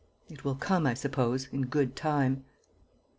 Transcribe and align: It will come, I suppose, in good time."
It 0.31 0.43
will 0.43 0.55
come, 0.55 0.87
I 0.87 0.95
suppose, 0.95 1.45
in 1.51 1.67
good 1.67 1.95
time." 1.95 2.43